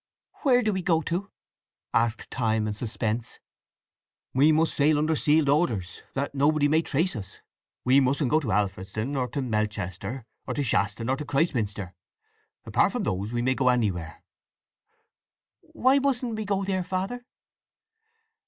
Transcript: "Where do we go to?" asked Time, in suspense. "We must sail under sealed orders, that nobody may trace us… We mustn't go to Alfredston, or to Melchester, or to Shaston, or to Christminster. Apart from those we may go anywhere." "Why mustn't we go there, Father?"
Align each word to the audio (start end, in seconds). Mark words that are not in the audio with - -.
"Where 0.41 0.63
do 0.63 0.73
we 0.73 0.81
go 0.81 1.03
to?" 1.03 1.29
asked 1.93 2.31
Time, 2.31 2.65
in 2.65 2.73
suspense. 2.73 3.39
"We 4.33 4.51
must 4.51 4.73
sail 4.73 4.97
under 4.97 5.15
sealed 5.15 5.47
orders, 5.47 6.01
that 6.15 6.33
nobody 6.33 6.67
may 6.67 6.81
trace 6.81 7.15
us… 7.15 7.39
We 7.85 7.99
mustn't 7.99 8.31
go 8.31 8.39
to 8.39 8.51
Alfredston, 8.51 9.15
or 9.15 9.27
to 9.27 9.43
Melchester, 9.43 10.25
or 10.47 10.55
to 10.55 10.63
Shaston, 10.63 11.07
or 11.07 11.17
to 11.17 11.25
Christminster. 11.25 11.93
Apart 12.65 12.93
from 12.93 13.03
those 13.03 13.31
we 13.31 13.43
may 13.43 13.53
go 13.53 13.67
anywhere." 13.69 14.23
"Why 15.59 15.99
mustn't 15.99 16.35
we 16.35 16.45
go 16.45 16.63
there, 16.63 16.83
Father?" 16.83 17.23